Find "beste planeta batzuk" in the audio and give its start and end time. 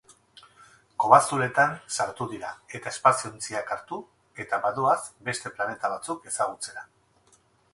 5.29-6.27